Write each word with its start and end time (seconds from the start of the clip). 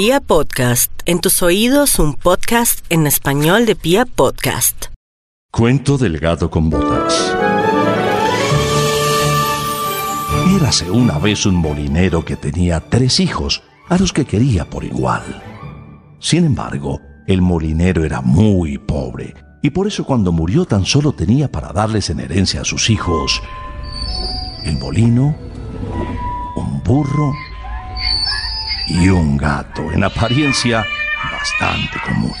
Pia 0.00 0.20
Podcast, 0.20 0.92
en 1.06 1.18
tus 1.18 1.42
oídos 1.42 1.98
un 1.98 2.14
podcast 2.14 2.86
en 2.88 3.08
español 3.08 3.66
de 3.66 3.74
Pia 3.74 4.06
Podcast. 4.06 4.84
Cuento 5.50 5.98
del 5.98 6.20
gato 6.20 6.48
con 6.48 6.70
botas. 6.70 7.36
Érase 10.54 10.88
una 10.88 11.18
vez 11.18 11.46
un 11.46 11.56
molinero 11.56 12.24
que 12.24 12.36
tenía 12.36 12.78
tres 12.78 13.18
hijos, 13.18 13.64
a 13.88 13.98
los 13.98 14.12
que 14.12 14.24
quería 14.24 14.70
por 14.70 14.84
igual. 14.84 15.42
Sin 16.20 16.44
embargo, 16.44 17.00
el 17.26 17.42
molinero 17.42 18.04
era 18.04 18.20
muy 18.20 18.78
pobre, 18.78 19.34
y 19.64 19.70
por 19.70 19.88
eso 19.88 20.04
cuando 20.04 20.30
murió 20.30 20.64
tan 20.64 20.84
solo 20.84 21.10
tenía 21.10 21.50
para 21.50 21.72
darles 21.72 22.08
en 22.08 22.20
herencia 22.20 22.60
a 22.60 22.64
sus 22.64 22.88
hijos 22.88 23.42
el 24.62 24.78
molino, 24.78 25.36
un 26.54 26.82
burro 26.84 27.32
y 28.88 29.08
un 29.08 29.36
gato, 29.36 29.92
en 29.92 30.04
apariencia 30.04 30.84
bastante 31.32 31.98
común. 32.06 32.32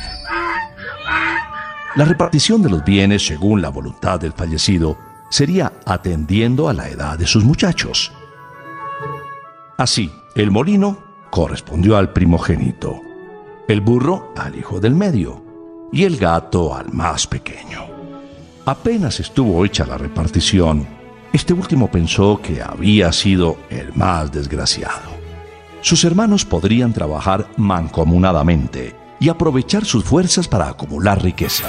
La 1.96 2.04
repartición 2.04 2.62
de 2.62 2.70
los 2.70 2.84
bienes, 2.84 3.26
según 3.26 3.60
la 3.60 3.70
voluntad 3.70 4.20
del 4.20 4.32
fallecido, 4.32 4.96
sería 5.30 5.72
atendiendo 5.84 6.68
a 6.68 6.72
la 6.72 6.88
edad 6.88 7.18
de 7.18 7.26
sus 7.26 7.44
muchachos. 7.44 8.12
Así, 9.76 10.10
el 10.34 10.50
molino 10.50 10.98
correspondió 11.30 11.96
al 11.96 12.12
primogénito, 12.12 13.00
el 13.66 13.80
burro 13.80 14.32
al 14.36 14.56
hijo 14.56 14.80
del 14.80 14.94
medio 14.94 15.44
y 15.92 16.04
el 16.04 16.16
gato 16.16 16.74
al 16.74 16.92
más 16.92 17.26
pequeño. 17.26 17.86
Apenas 18.64 19.20
estuvo 19.20 19.64
hecha 19.64 19.86
la 19.86 19.98
repartición, 19.98 20.86
este 21.32 21.52
último 21.52 21.90
pensó 21.90 22.40
que 22.42 22.62
había 22.62 23.12
sido 23.12 23.58
el 23.70 23.92
más 23.94 24.32
desgraciado. 24.32 25.17
Sus 25.80 26.04
hermanos 26.04 26.44
podrían 26.44 26.92
trabajar 26.92 27.48
mancomunadamente 27.56 28.96
y 29.20 29.28
aprovechar 29.28 29.84
sus 29.84 30.04
fuerzas 30.04 30.48
para 30.48 30.68
acumular 30.68 31.22
riqueza, 31.22 31.68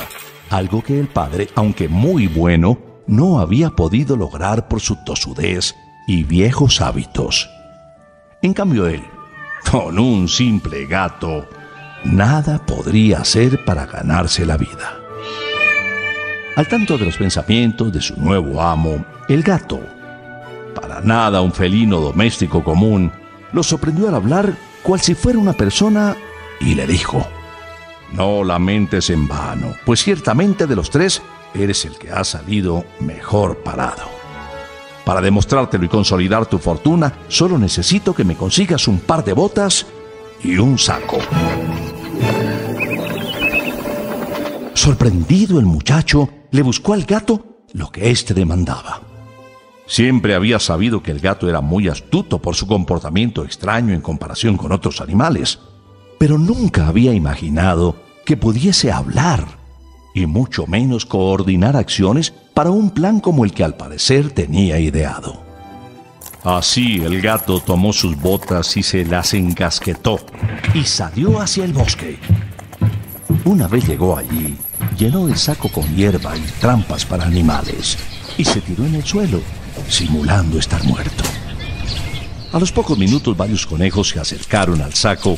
algo 0.49 0.83
que 0.83 0.99
el 0.99 1.07
padre, 1.07 1.49
aunque 1.55 1.87
muy 1.87 2.27
bueno, 2.27 2.79
no 3.07 3.39
había 3.39 3.69
podido 3.71 4.15
lograr 4.15 4.67
por 4.67 4.81
su 4.81 4.95
tosudez 5.03 5.75
y 6.07 6.23
viejos 6.23 6.81
hábitos. 6.81 7.49
En 8.41 8.53
cambio 8.53 8.87
él, 8.87 9.03
con 9.69 9.99
un 9.99 10.27
simple 10.27 10.85
gato, 10.85 11.47
nada 12.03 12.65
podría 12.65 13.19
hacer 13.19 13.63
para 13.65 13.85
ganarse 13.85 14.45
la 14.45 14.57
vida. 14.57 14.97
Al 16.55 16.67
tanto 16.67 16.97
de 16.97 17.05
los 17.05 17.17
pensamientos 17.17 17.93
de 17.93 18.01
su 18.01 18.19
nuevo 18.19 18.61
amo, 18.61 19.05
el 19.27 19.43
gato, 19.43 19.79
para 20.73 21.01
nada 21.01 21.41
un 21.41 21.53
felino 21.53 21.99
doméstico 21.99 22.63
común, 22.63 23.11
lo 23.51 23.63
sorprendió 23.63 24.07
al 24.07 24.15
hablar 24.15 24.55
cual 24.83 25.01
si 25.01 25.15
fuera 25.15 25.39
una 25.39 25.53
persona 25.53 26.15
y 26.59 26.75
le 26.75 26.87
dijo, 26.87 27.25
No 28.13 28.43
lamentes 28.43 29.09
en 29.09 29.27
vano, 29.27 29.73
pues 29.85 30.03
ciertamente 30.03 30.67
de 30.67 30.75
los 30.75 30.89
tres 30.89 31.21
eres 31.53 31.85
el 31.85 31.97
que 31.97 32.11
ha 32.11 32.23
salido 32.23 32.85
mejor 32.99 33.57
parado. 33.57 34.03
Para 35.05 35.21
demostrártelo 35.21 35.85
y 35.85 35.89
consolidar 35.89 36.45
tu 36.45 36.59
fortuna, 36.59 37.13
solo 37.27 37.57
necesito 37.57 38.13
que 38.13 38.23
me 38.23 38.35
consigas 38.35 38.87
un 38.87 38.99
par 38.99 39.23
de 39.23 39.33
botas 39.33 39.85
y 40.43 40.57
un 40.57 40.77
saco. 40.77 41.17
Sorprendido 44.73 45.59
el 45.59 45.65
muchacho, 45.65 46.29
le 46.51 46.61
buscó 46.61 46.93
al 46.93 47.05
gato 47.05 47.63
lo 47.73 47.91
que 47.91 48.11
éste 48.11 48.33
demandaba. 48.33 49.08
Siempre 49.89 50.35
había 50.35 50.59
sabido 50.59 51.01
que 51.01 51.09
el 51.09 51.19
gato 51.19 51.49
era 51.49 51.61
muy 51.61 51.87
astuto 51.87 52.39
por 52.39 52.55
su 52.55 52.67
comportamiento 52.67 53.43
extraño 53.43 53.95
en 53.95 54.01
comparación 54.01 54.55
con 54.55 54.71
otros 54.71 55.01
animales, 55.01 55.57
pero 56.19 56.37
nunca 56.37 56.87
había 56.87 57.11
imaginado 57.11 57.95
que 58.23 58.37
pudiese 58.37 58.91
hablar 58.91 59.47
y 60.13 60.27
mucho 60.27 60.67
menos 60.67 61.07
coordinar 61.07 61.75
acciones 61.75 62.29
para 62.53 62.69
un 62.69 62.91
plan 62.91 63.19
como 63.19 63.43
el 63.43 63.51
que 63.51 63.63
al 63.63 63.77
parecer 63.77 64.29
tenía 64.29 64.79
ideado. 64.79 65.41
Así 66.43 67.01
el 67.03 67.19
gato 67.19 67.59
tomó 67.59 67.91
sus 67.91 68.15
botas 68.15 68.77
y 68.77 68.83
se 68.83 69.03
las 69.05 69.33
encasquetó 69.33 70.19
y 70.75 70.83
salió 70.83 71.41
hacia 71.41 71.65
el 71.65 71.73
bosque. 71.73 72.19
Una 73.43 73.67
vez 73.67 73.87
llegó 73.87 74.15
allí, 74.15 74.55
llenó 74.95 75.27
el 75.27 75.35
saco 75.35 75.67
con 75.69 75.95
hierba 75.95 76.37
y 76.37 76.41
trampas 76.61 77.05
para 77.05 77.25
animales 77.25 77.97
y 78.37 78.45
se 78.45 78.61
tiró 78.61 78.85
en 78.85 78.93
el 78.93 79.03
suelo 79.03 79.41
simulando 79.89 80.59
estar 80.59 80.83
muerto. 80.83 81.23
A 82.51 82.59
los 82.59 82.71
pocos 82.71 82.97
minutos 82.97 83.35
varios 83.35 83.65
conejos 83.65 84.09
se 84.09 84.19
acercaron 84.19 84.81
al 84.81 84.93
saco 84.93 85.37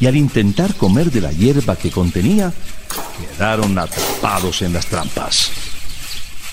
y 0.00 0.06
al 0.06 0.16
intentar 0.16 0.74
comer 0.74 1.10
de 1.10 1.20
la 1.20 1.32
hierba 1.32 1.76
que 1.76 1.90
contenía, 1.90 2.52
quedaron 3.18 3.78
atrapados 3.78 4.62
en 4.62 4.72
las 4.72 4.86
trampas. 4.86 5.50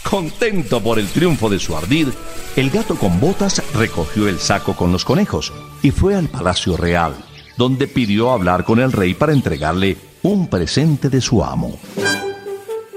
Contento 0.09 0.81
por 0.81 0.99
el 0.99 1.07
triunfo 1.07 1.49
de 1.49 1.59
su 1.59 1.75
ardid, 1.75 2.09
el 2.55 2.69
gato 2.69 2.95
con 2.95 3.19
botas 3.19 3.61
recogió 3.73 4.27
el 4.27 4.39
saco 4.39 4.75
con 4.75 4.91
los 4.91 5.03
conejos 5.03 5.51
y 5.81 5.91
fue 5.91 6.15
al 6.15 6.29
palacio 6.29 6.77
real, 6.77 7.15
donde 7.57 7.87
pidió 7.87 8.31
hablar 8.31 8.63
con 8.63 8.79
el 8.79 8.91
rey 8.91 9.13
para 9.13 9.33
entregarle 9.33 9.97
un 10.21 10.47
presente 10.47 11.09
de 11.09 11.21
su 11.21 11.43
amo. 11.43 11.79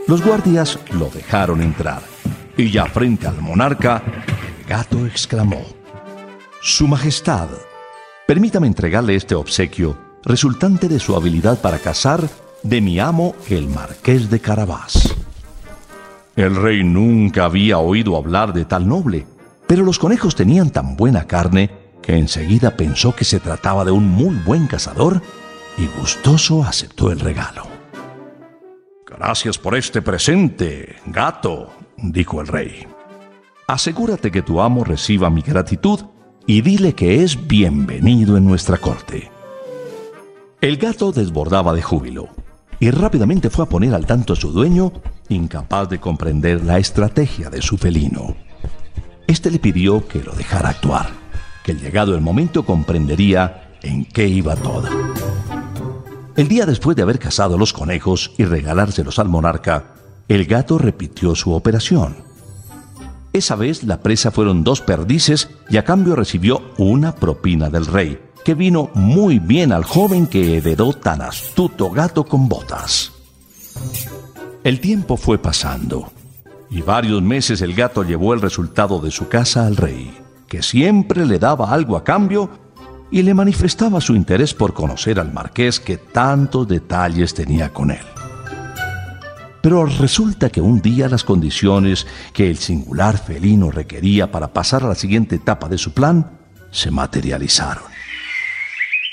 Los 0.07 0.23
guardias 0.23 0.79
lo 0.93 1.11
dejaron 1.11 1.63
entrar 1.63 2.03
y 2.57 2.71
ya 2.71 2.87
frente 2.87 3.27
al 3.27 3.41
monarca, 3.41 4.03
gato 4.69 5.07
exclamó, 5.07 5.65
Su 6.61 6.87
Majestad, 6.87 7.49
permítame 8.27 8.67
entregarle 8.67 9.15
este 9.15 9.35
obsequio 9.35 9.97
resultante 10.25 10.89
de 10.89 11.01
su 11.01 11.17
habilidad 11.17 11.59
para 11.61 11.79
cazar 11.79 12.29
de 12.63 12.81
mi 12.83 13.01
amo 13.01 13.35
el 13.49 13.67
marqués 13.69 14.29
de 14.29 14.41
Carabás. 14.41 15.17
El 16.37 16.55
rey 16.55 16.85
nunca 16.85 17.47
había 17.47 17.79
oído 17.79 18.17
hablar 18.17 18.53
de 18.53 18.67
tal 18.67 18.87
noble, 18.87 19.27
pero 19.67 19.85
los 19.85 19.99
conejos 19.99 20.35
tenían 20.35 20.71
tan 20.71 20.97
buena 20.97 21.27
carne 21.27 21.71
que 22.03 22.17
enseguida 22.17 22.77
pensó 22.77 23.17
que 23.17 23.25
se 23.25 23.41
trataba 23.41 23.87
de 23.87 23.91
un 23.91 24.07
muy 24.07 24.37
buen 24.37 24.67
cazador 24.67 25.23
y 25.79 25.87
gustoso 25.99 26.63
aceptó 26.63 27.11
el 27.11 27.21
regalo. 27.21 27.67
Gracias 29.07 29.57
por 29.57 29.75
este 29.77 30.03
presente, 30.03 30.97
gato, 31.07 31.73
dijo 31.97 32.43
el 32.43 32.47
rey. 32.47 32.87
Asegúrate 33.71 34.31
que 34.31 34.41
tu 34.41 34.63
amo 34.63 34.83
reciba 34.83 35.29
mi 35.29 35.43
gratitud 35.43 36.01
y 36.47 36.63
dile 36.63 36.95
que 36.95 37.23
es 37.23 37.47
bienvenido 37.47 38.39
en 38.39 38.47
nuestra 38.47 38.79
corte. 38.79 39.31
El 40.63 40.79
gato 40.79 41.13
desbordaba 41.13 41.75
de 41.75 41.83
júbilo 41.83 42.31
y 42.81 42.91
rápidamente 42.91 43.51
fue 43.51 43.67
a 43.67 43.69
poner 43.69 43.93
al 43.93 44.07
tanto 44.07 44.33
a 44.33 44.37
su 44.37 44.53
dueño, 44.53 44.91
incapaz 45.29 45.91
de 45.91 46.01
comprender 46.01 46.65
la 46.65 46.79
estrategia 46.79 47.51
de 47.51 47.61
su 47.61 47.77
felino. 47.77 48.35
Este 49.27 49.51
le 49.51 49.59
pidió 49.59 50.09
que 50.09 50.23
lo 50.23 50.33
dejara 50.33 50.71
actuar, 50.71 51.11
que 51.63 51.75
llegado 51.75 52.15
el 52.15 52.23
momento 52.23 52.65
comprendería 52.65 53.77
en 53.83 54.07
qué 54.07 54.29
iba 54.29 54.57
todo. 54.57 54.89
El 56.37 56.49
día 56.49 56.65
después 56.65 56.97
de 56.97 57.03
haber 57.03 57.19
cazado 57.19 57.59
los 57.59 57.75
conejos 57.75 58.33
y 58.39 58.47
regalárselos 58.47 59.19
al 59.19 59.29
monarca, 59.29 59.93
el 60.27 60.47
gato 60.47 60.79
repitió 60.79 61.35
su 61.35 61.53
operación. 61.53 62.28
Esa 63.39 63.55
vez 63.55 63.85
la 63.85 64.03
presa 64.03 64.33
fueron 64.33 64.65
dos 64.65 64.81
perdices 64.81 65.49
y 65.71 65.77
a 65.77 65.85
cambio 65.85 66.17
recibió 66.17 66.73
una 66.77 67.15
propina 67.15 67.71
del 67.71 67.87
rey, 67.87 68.19
que 68.45 68.57
vino 68.57 68.91
muy 68.95 69.39
bien 69.39 69.71
al 69.71 69.85
joven 69.85 70.27
que 70.27 70.57
heredó 70.57 70.93
tan 70.93 71.23
astuto 71.23 71.89
gato 71.89 72.25
con 72.25 72.49
botas. 72.49 73.13
El 74.65 74.81
tiempo 74.81 75.17
fue 75.17 75.39
pasando 75.39 76.11
y 76.69 76.83
varios 76.83 77.23
meses 77.23 77.63
el 77.63 77.75
gato 77.75 78.03
llevó 78.03 78.35
el 78.35 78.41
resultado 78.41 78.99
de 78.99 79.13
su 79.13 79.29
casa 79.29 79.69
al 79.69 79.77
rey, 79.77 80.13
que 80.49 80.61
siempre 80.61 81.25
le 81.25 81.39
daba 81.39 81.71
algo 81.71 81.97
a 81.97 82.03
cambio 82.03 82.51
y 83.09 83.23
le 83.23 83.35
manifestaba 83.35 84.01
su 84.01 84.17
interés 84.17 84.53
por 84.53 84.75
conocer 84.75 85.21
al 85.21 85.33
marqués 85.33 85.79
que 85.79 85.97
tantos 85.97 86.67
detalles 86.67 87.35
tenía 87.35 87.73
con 87.73 87.93
él. 87.93 88.18
Pero 89.69 89.85
resulta 89.85 90.49
que 90.49 90.63
un 90.63 90.81
día 90.81 91.11
las 91.11 91.25
condiciones 91.25 92.07
que 92.33 92.49
el 92.49 92.57
singular 92.57 93.19
felino 93.19 93.71
requería 93.71 94.33
para 94.33 94.51
pasar 94.51 94.83
a 94.83 94.89
la 94.89 94.95
siguiente 94.95 95.37
etapa 95.37 95.69
de 95.69 95.77
su 95.77 95.93
plan 95.93 96.39
se 96.71 96.91
materializaron. 96.91 97.85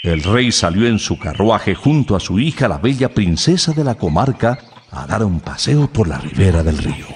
El 0.02 0.24
rey 0.24 0.54
salió 0.54 0.88
en 0.88 0.98
su 0.98 1.19
carruaje 1.19 1.75
junto 1.75 2.16
a 2.16 2.22
su 2.22 2.40
hija, 2.40 2.69
la 2.69 2.78
bella 2.78 3.13
princesa 3.13 3.74
de 3.74 3.84
la 3.84 3.96
comarca, 3.96 4.57
a 4.92 5.06
dar 5.06 5.25
un 5.25 5.42
paseo 5.42 5.92
por 5.92 6.07
la 6.07 6.19
ribera 6.19 6.63
del 6.63 6.78
río. 6.78 7.08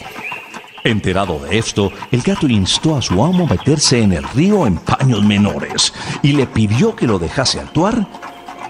Enterado 0.83 1.39
de 1.39 1.59
esto, 1.59 1.93
el 2.11 2.21
gato 2.21 2.45
instó 2.45 2.97
a 2.97 3.01
su 3.01 3.23
amo 3.23 3.45
a 3.45 3.51
meterse 3.51 4.01
en 4.01 4.11
el 4.11 4.23
río 4.25 4.67
en 4.67 4.79
paños 4.79 5.23
menores 5.23 5.93
y 6.21 6.33
le 6.33 6.45
pidió 6.45 6.93
que 6.93 7.07
lo 7.07 7.17
dejase 7.17 7.61
actuar 7.61 8.05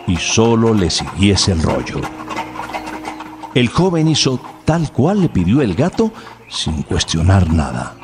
y 0.06 0.16
solo 0.18 0.76
le 0.76 0.92
siguiese 0.92 1.54
el 1.54 1.64
rollo. 1.64 2.02
El 3.56 3.68
joven 3.68 4.08
hizo 4.08 4.40
tal 4.70 4.92
cual 4.92 5.20
le 5.20 5.30
pidió 5.30 5.64
el 5.64 5.74
gato 5.74 6.14
sin 6.48 6.84
cuestionar 6.84 7.52
nada. 7.52 7.96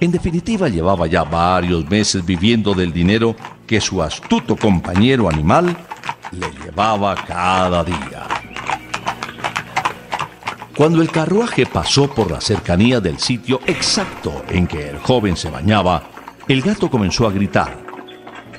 En 0.00 0.10
definitiva, 0.10 0.66
llevaba 0.70 1.06
ya 1.06 1.22
varios 1.22 1.86
meses 1.90 2.24
viviendo 2.24 2.72
del 2.72 2.94
dinero 2.94 3.36
que 3.66 3.78
su 3.78 4.02
astuto 4.02 4.56
compañero 4.56 5.28
animal 5.28 5.76
le 6.32 6.50
llevaba 6.64 7.14
cada 7.14 7.84
día. 7.84 8.26
Cuando 10.74 11.02
el 11.02 11.10
carruaje 11.10 11.66
pasó 11.66 12.08
por 12.08 12.30
la 12.30 12.40
cercanía 12.40 13.00
del 13.00 13.18
sitio 13.18 13.60
exacto 13.66 14.44
en 14.48 14.66
que 14.66 14.88
el 14.88 14.98
joven 15.00 15.36
se 15.36 15.50
bañaba, 15.50 16.04
el 16.48 16.62
gato 16.62 16.88
comenzó 16.88 17.26
a 17.26 17.32
gritar. 17.32 17.76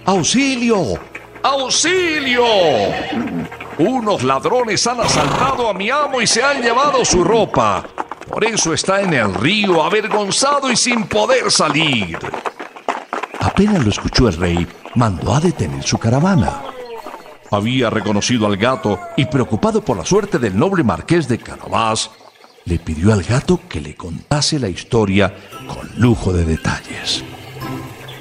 ¡Auxilio! 0.06 1.00
¡Auxilio! 1.42 2.45
Unos 3.80 4.24
ladrones 4.24 4.86
han 4.88 5.00
asaltado 5.00 5.70
a 5.70 5.74
mi 5.74 5.90
amo 5.90 6.20
y 6.22 6.28
se 6.28 6.44
han 6.44 6.62
llevado 6.62 7.06
su 7.06 7.24
ropa. 7.24 7.86
Por 8.28 8.44
eso 8.44 8.74
está 8.74 9.02
en 9.02 9.14
el 9.14 9.34
río, 9.34 9.81
avergonzado 9.81 10.70
y 10.70 10.76
sin 10.76 11.08
poder 11.08 11.50
salir. 11.50 12.20
Apenas 13.40 13.81
lo 13.81 13.90
escuchó 13.90 14.28
el 14.28 14.36
rey, 14.36 14.68
mandó 14.96 15.34
a 15.34 15.40
detener 15.40 15.81
su 15.84 15.98
caravana. 15.98 16.62
Había 17.52 17.90
reconocido 17.90 18.48
al 18.48 18.58
gato 18.58 19.00
y 19.16 19.26
preocupado 19.28 19.81
por 19.81 19.96
la 19.96 20.06
suerte 20.06 20.40
del 20.40 20.60
noble 20.60 20.84
marqués 20.84 21.30
de 21.30 21.38
Carabás, 21.38 22.12
le 22.66 22.80
pidió 22.80 23.14
al 23.14 23.24
gato 23.24 23.62
que 23.70 23.80
le 23.80 23.96
contase 23.96 24.60
la 24.60 24.68
historia 24.68 25.34
con 25.68 25.90
lujo 25.96 26.34
de 26.34 26.44
detalles. 26.44 27.24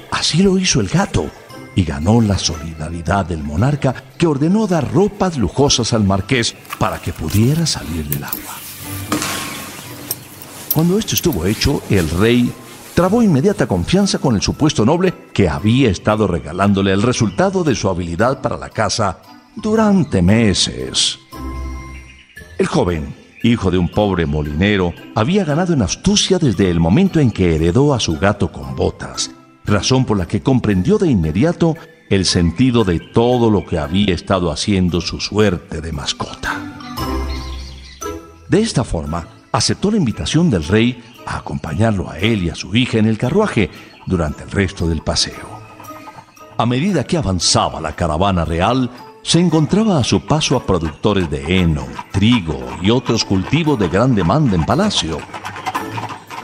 Así 0.09 0.41
lo 0.41 0.57
hizo 0.57 0.79
el 0.79 0.87
gato 0.87 1.29
y 1.79 1.85
ganó 1.85 2.19
la 2.19 2.37
solidaridad 2.37 3.25
del 3.25 3.41
monarca 3.41 3.95
que 4.17 4.27
ordenó 4.27 4.67
dar 4.67 4.93
ropas 4.93 5.37
lujosas 5.37 5.93
al 5.93 6.03
marqués 6.03 6.53
para 6.77 6.99
que 6.99 7.13
pudiera 7.13 7.65
salir 7.65 8.05
del 8.09 8.21
agua. 8.21 8.57
Cuando 10.73 10.99
esto 10.99 11.15
estuvo 11.15 11.45
hecho, 11.45 11.81
el 11.89 12.09
rey 12.09 12.51
trabó 12.93 13.23
inmediata 13.23 13.65
confianza 13.65 14.19
con 14.19 14.35
el 14.35 14.41
supuesto 14.41 14.83
noble 14.83 15.13
que 15.31 15.47
había 15.47 15.89
estado 15.89 16.27
regalándole 16.27 16.91
el 16.91 17.01
resultado 17.01 17.63
de 17.63 17.73
su 17.75 17.87
habilidad 17.87 18.41
para 18.41 18.57
la 18.57 18.69
caza 18.69 19.19
durante 19.55 20.21
meses. 20.21 21.17
El 22.57 22.67
joven, 22.67 23.15
hijo 23.41 23.71
de 23.71 23.77
un 23.77 23.87
pobre 23.87 24.25
molinero, 24.25 24.93
había 25.15 25.45
ganado 25.45 25.73
en 25.73 25.81
astucia 25.81 26.39
desde 26.39 26.69
el 26.69 26.81
momento 26.81 27.21
en 27.21 27.31
que 27.31 27.55
heredó 27.55 27.93
a 27.93 28.01
su 28.01 28.19
gato 28.19 28.51
con 28.51 28.75
botas, 28.75 29.31
razón 29.69 30.05
por 30.05 30.17
la 30.17 30.27
que 30.27 30.41
comprendió 30.41 30.97
de 30.97 31.09
inmediato 31.09 31.75
el 32.09 32.25
sentido 32.25 32.83
de 32.83 32.99
todo 32.99 33.49
lo 33.49 33.65
que 33.65 33.77
había 33.77 34.13
estado 34.13 34.51
haciendo 34.51 34.99
su 34.99 35.19
suerte 35.19 35.79
de 35.81 35.91
mascota. 35.91 36.59
De 38.47 38.61
esta 38.61 38.83
forma, 38.83 39.27
aceptó 39.51 39.91
la 39.91 39.97
invitación 39.97 40.49
del 40.49 40.63
rey 40.63 41.03
a 41.25 41.37
acompañarlo 41.37 42.09
a 42.09 42.17
él 42.17 42.43
y 42.43 42.49
a 42.49 42.55
su 42.55 42.75
hija 42.75 42.97
en 42.97 43.05
el 43.05 43.17
carruaje 43.17 43.69
durante 44.05 44.43
el 44.43 44.51
resto 44.51 44.87
del 44.87 45.01
paseo. 45.01 45.59
A 46.57 46.65
medida 46.65 47.03
que 47.03 47.17
avanzaba 47.17 47.79
la 47.79 47.95
caravana 47.95 48.43
real, 48.43 48.89
se 49.21 49.39
encontraba 49.39 49.99
a 49.99 50.03
su 50.03 50.21
paso 50.21 50.55
a 50.55 50.65
productores 50.65 51.29
de 51.29 51.59
heno, 51.59 51.85
trigo 52.11 52.59
y 52.81 52.89
otros 52.89 53.23
cultivos 53.23 53.77
de 53.77 53.87
gran 53.87 54.15
demanda 54.15 54.55
en 54.55 54.65
palacio. 54.65 55.19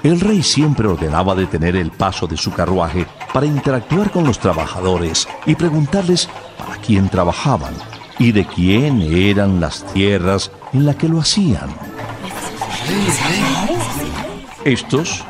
El 0.06 0.20
rey 0.20 0.44
siempre 0.44 0.88
ordenaba 0.88 1.34
detener 1.34 1.76
el 1.76 1.90
paso 1.90 2.28
de 2.28 2.38
su 2.38 2.54
carruaje 2.54 3.08
para 3.34 3.48
interactuar 3.48 4.12
con 4.12 4.24
los 4.24 4.38
trabajadores 4.38 5.28
y 5.48 5.56
preguntarles 5.56 6.30
para 6.60 6.80
quién 6.80 7.10
trabajaban 7.10 7.74
y 8.20 8.32
de 8.32 8.46
quién 8.46 9.02
eran 9.02 9.60
las 9.60 9.84
tierras 9.94 10.52
en 10.74 10.86
las 10.86 10.98
que 10.98 11.10
lo 11.10 11.22
hacían. 11.22 11.70
Estos, 14.64 15.24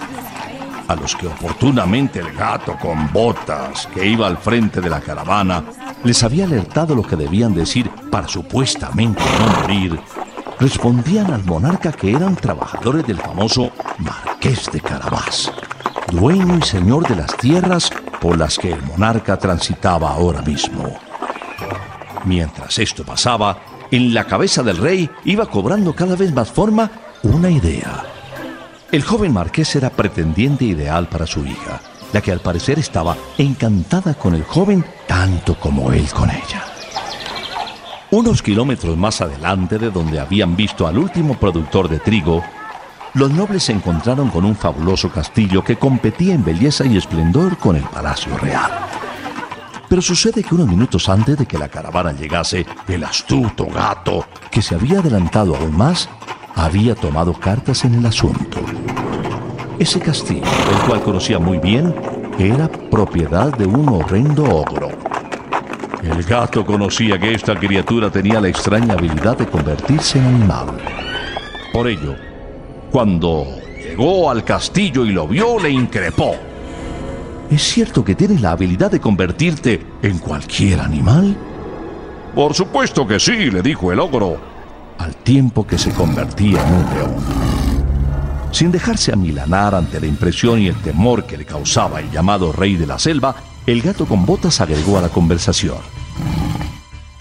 a 0.89 0.95
los 0.98 1.16
que 1.16 1.27
oportunamente 1.27 2.19
el 2.19 2.33
gato 2.33 2.75
con 2.77 3.13
botas 3.13 3.88
que 3.94 4.06
iba 4.06 4.27
al 4.27 4.38
frente 4.38 4.81
de 4.81 4.89
la 4.89 5.00
caravana 5.00 5.63
les 6.04 6.22
había 6.22 6.44
alertado 6.44 6.95
lo 6.95 7.04
que 7.04 7.16
debían 7.16 7.56
decir 7.56 7.89
para 8.12 8.27
supuestamente 8.27 9.24
no 9.39 9.62
morir, 9.62 9.98
respondían 10.60 11.31
al 11.31 11.44
monarca 11.44 11.92
que 11.92 12.12
eran 12.12 12.36
trabajadores 12.36 13.06
del 13.06 13.19
famoso 13.19 13.72
Marqués 13.98 14.69
de 14.72 14.81
Carabás, 14.81 15.52
dueño 16.12 16.57
y 16.57 16.62
señor 16.62 17.07
de 17.07 17.16
las 17.16 17.36
tierras 17.38 17.90
por 18.22 18.38
las 18.38 18.57
que 18.57 18.72
el 18.72 18.81
monarca 18.84 19.38
transitaba 19.38 20.12
ahora 20.12 20.42
mismo. 20.42 20.98
Mientras 22.25 22.80
esto 22.80 23.04
pasaba, 23.04 23.60
en 23.92 24.13
la 24.13 24.25
cabeza 24.25 24.63
del 24.63 24.78
rey 24.78 25.10
iba 25.25 25.46
cobrando 25.46 25.94
cada 25.94 26.16
vez 26.16 26.34
más 26.34 26.52
forma 26.52 26.90
una 27.24 27.50
idea. 27.50 28.04
El 28.92 29.04
joven 29.04 29.34
marqués 29.34 29.75
era 29.75 29.90
pretendiente 29.90 30.66
ideal 30.66 31.08
para 31.08 31.28
su 31.28 31.46
hija, 31.46 31.81
la 32.13 32.22
que 32.22 32.31
al 32.31 32.40
parecer 32.40 32.80
estaba 32.80 33.16
encantada 33.38 34.13
con 34.13 34.36
el 34.36 34.44
joven 34.44 34.86
tanto 35.08 35.56
como 35.60 35.92
él 35.92 36.08
con 36.12 36.30
ella. 36.30 36.75
Unos 38.15 38.41
kilómetros 38.41 38.95
más 38.95 39.19
adelante 39.19 39.77
de 39.77 39.91
donde 39.91 40.21
habían 40.21 40.56
visto 40.56 40.88
al 40.88 40.97
último 40.97 41.38
productor 41.38 41.89
de 41.89 42.00
trigo, 42.00 42.41
los 43.13 43.29
nobles 43.29 43.63
se 43.63 43.73
encontraron 43.73 44.29
con 44.29 44.45
un 44.45 44.56
fabuloso 44.56 45.09
castillo 45.09 45.62
que 45.62 45.75
competía 45.75 46.33
en 46.33 46.41
belleza 46.41 46.85
y 46.85 46.95
esplendor 46.95 47.57
con 47.57 47.75
el 47.75 47.83
palacio 47.83 48.38
real. 48.38 48.71
Pero 49.89 50.01
sucede 50.01 50.44
que 50.44 50.56
unos 50.56 50.69
minutos 50.69 51.09
antes 51.09 51.38
de 51.38 51.45
que 51.45 51.57
la 51.57 51.67
caravana 51.67 52.13
llegase, 52.13 52.65
el 52.88 53.03
astuto 53.03 53.65
gato, 53.65 54.25
que 54.50 54.62
se 54.62 54.75
había 54.75 55.00
adelantado 55.00 55.53
aún 55.53 55.75
más, 55.75 56.07
había 56.56 56.95
tomado 56.95 57.33
cartas 57.33 57.83
en 57.83 57.95
el 57.95 58.06
asunto. 58.06 58.62
Ese 59.77 60.00
castillo, 60.00 60.47
el 60.71 60.88
cual 60.88 61.01
conocía 61.03 61.38
muy 61.38 61.57
bien, 61.57 61.94
era 62.39 62.71
propiedad 62.71 63.51
de 63.57 63.65
un 63.65 63.89
horrendo 63.89 64.45
ogro. 64.45 65.14
El 66.06 66.22
gato 66.24 66.63
conocía 66.63 67.18
que 67.19 67.34
esta 67.34 67.56
criatura 67.56 68.12
tenía 68.12 68.40
la 68.40 68.48
extraña 68.48 68.94
habilidad 68.94 69.38
de 69.38 69.48
convertirse 69.48 70.19
en 70.19 70.25
animal. 70.25 70.68
Por 71.74 71.88
ello, 71.88 72.16
cuando 72.92 73.46
llegó 73.75 74.30
al 74.30 74.44
castillo 74.44 75.04
y 75.04 75.12
lo 75.12 75.28
vio, 75.28 75.60
le 75.60 75.72
increpó. 75.72 76.36
¿Es 77.50 77.63
cierto 77.63 78.06
que 78.06 78.13
tienes 78.13 78.40
la 78.40 78.52
habilidad 78.52 78.92
de 78.92 79.00
convertirte 79.00 79.84
en 80.04 80.19
cualquier 80.19 80.80
animal? 80.80 81.36
Por 82.36 82.54
supuesto 82.54 83.08
que 83.08 83.19
sí, 83.19 83.50
le 83.50 83.63
dijo 83.63 83.92
el 83.92 84.00
ogro 84.00 84.38
al 85.00 85.16
tiempo 85.16 85.66
que 85.66 85.80
se 85.80 85.92
convertía 85.92 86.62
en 86.68 86.74
un 86.74 86.94
león. 86.94 87.16
Sin 88.51 88.72
dejarse 88.72 89.12
amilanar 89.12 89.74
ante 89.74 90.00
la 90.00 90.06
impresión 90.06 90.62
y 90.62 90.68
el 90.68 90.75
temor 90.75 91.25
que 91.25 91.38
le 91.38 91.46
causaba 91.46 92.00
el 92.00 92.12
llamado 92.12 92.51
rey 92.51 92.75
de 92.75 92.86
la 92.86 93.00
selva, 93.00 93.36
el 93.66 93.81
gato 93.81 94.06
con 94.06 94.25
botas 94.25 94.62
agregó 94.62 95.00
a 95.00 95.01
la 95.01 95.10
conversación. 95.10 95.94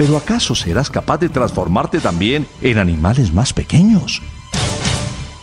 ¿Pero 0.04 0.18
acaso 0.18 0.54
serás 0.54 0.90
capaz 0.90 1.16
de 1.16 1.30
transformarte 1.30 1.98
también 1.98 2.46
en 2.60 2.76
animales 2.76 3.32
más 3.32 3.54
pequeños? 3.54 4.20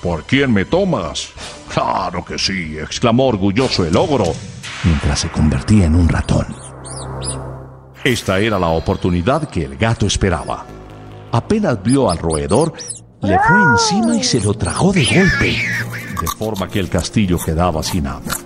¿Por 0.03 0.23
quién 0.25 0.53
me 0.53 0.65
tomas? 0.65 1.29
Claro 1.73 2.23
que 2.23 2.37
sí, 2.37 2.77
exclamó 2.77 3.25
orgulloso 3.25 3.83
el 3.85 3.97
ogro, 3.97 4.25
mientras 4.83 5.21
se 5.21 5.29
convertía 5.29 5.85
en 5.85 5.95
un 5.95 6.07
ratón. 6.07 6.45
Esta 8.03 8.37
era 8.37 8.59
la 8.59 8.67
oportunidad 8.67 9.49
que 9.49 9.65
el 9.65 9.77
gato 9.77 10.05
esperaba 10.05 10.63
apenas 11.31 11.81
vio 11.81 12.11
al 12.11 12.19
roedor, 12.19 12.71
le 13.21 13.39
fue 13.39 13.63
encima 13.71 14.15
y 14.15 14.23
se 14.23 14.41
lo 14.41 14.53
tragó 14.53 14.93
de 14.93 15.05
golpe, 15.05 15.57
de 16.21 16.27
forma 16.37 16.67
que 16.67 16.79
el 16.79 16.87
castillo 16.87 17.39
quedaba 17.43 17.81
sin 17.81 18.05
agua. 18.05 18.37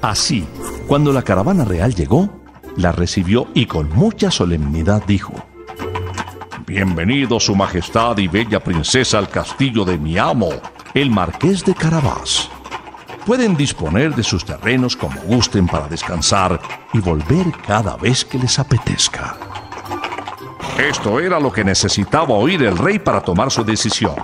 Así, 0.00 0.46
cuando 0.86 1.12
la 1.12 1.22
caravana 1.22 1.64
real 1.64 1.92
llegó, 1.92 2.37
la 2.78 2.92
recibió 2.92 3.48
y 3.54 3.66
con 3.66 3.90
mucha 3.90 4.30
solemnidad 4.30 5.02
dijo, 5.06 5.34
Bienvenido, 6.64 7.40
Su 7.40 7.56
Majestad 7.56 8.18
y 8.18 8.28
bella 8.28 8.60
princesa, 8.60 9.18
al 9.18 9.28
castillo 9.28 9.84
de 9.84 9.98
mi 9.98 10.16
amo, 10.16 10.50
el 10.94 11.10
Marqués 11.10 11.64
de 11.64 11.74
Carabás. 11.74 12.48
Pueden 13.26 13.56
disponer 13.56 14.14
de 14.14 14.22
sus 14.22 14.44
terrenos 14.44 14.96
como 14.96 15.20
gusten 15.22 15.66
para 15.66 15.88
descansar 15.88 16.60
y 16.92 17.00
volver 17.00 17.50
cada 17.66 17.96
vez 17.96 18.24
que 18.24 18.38
les 18.38 18.58
apetezca. 18.58 19.36
Esto 20.78 21.18
era 21.18 21.40
lo 21.40 21.52
que 21.52 21.64
necesitaba 21.64 22.34
oír 22.34 22.62
el 22.62 22.78
rey 22.78 22.98
para 23.00 23.20
tomar 23.20 23.50
su 23.50 23.64
decisión. 23.64 24.14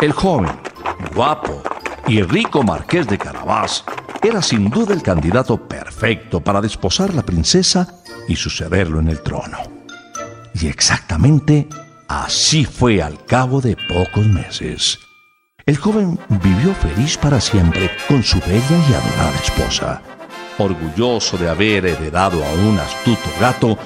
El 0.00 0.12
joven, 0.12 0.50
guapo 1.14 1.62
y 2.08 2.22
rico 2.22 2.64
marqués 2.64 3.06
de 3.06 3.18
Carabás 3.18 3.84
era 4.20 4.42
sin 4.42 4.68
duda 4.68 4.94
el 4.94 5.02
candidato 5.02 5.56
perfecto 5.56 5.83
para 6.44 6.60
desposar 6.60 7.14
la 7.14 7.22
princesa 7.22 8.02
y 8.28 8.36
sucederlo 8.36 9.00
en 9.00 9.08
el 9.08 9.22
trono. 9.22 9.56
Y 10.52 10.66
exactamente 10.66 11.66
así 12.08 12.66
fue 12.66 13.02
al 13.02 13.24
cabo 13.24 13.62
de 13.62 13.74
pocos 13.74 14.26
meses. 14.26 14.98
El 15.64 15.78
joven 15.78 16.18
vivió 16.28 16.74
feliz 16.74 17.16
para 17.16 17.40
siempre 17.40 17.90
con 18.06 18.22
su 18.22 18.38
bella 18.40 18.78
y 18.86 18.92
adorada 18.92 19.40
esposa, 19.42 20.02
orgulloso 20.58 21.38
de 21.38 21.48
haber 21.48 21.86
heredado 21.86 22.44
a 22.44 22.52
un 22.52 22.78
astuto 22.78 23.30
gato, 23.40 23.78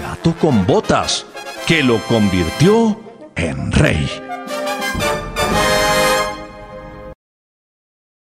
gato 0.00 0.34
con 0.40 0.66
botas, 0.66 1.26
que 1.68 1.84
lo 1.84 1.98
convirtió 2.06 2.98
en 3.36 3.70
rey. 3.70 4.31